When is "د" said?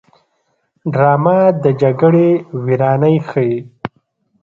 1.63-1.65